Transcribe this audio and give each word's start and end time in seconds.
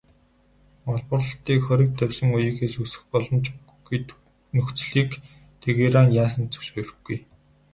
Олборлолтыг 0.93 1.59
хориг 1.65 1.91
тавьсан 1.99 2.29
үеийнхээс 2.35 2.75
өсгөх 2.83 3.03
боломж 3.11 3.45
өгөхгүй 3.53 3.99
нөхцөлийг 4.55 5.09
Тегеран 5.61 6.07
яасан 6.21 6.43
ч 6.47 6.51
зөвшөөрөхгүй. 6.53 7.17